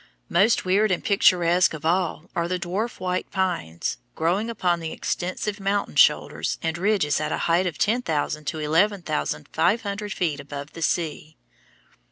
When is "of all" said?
1.75-2.27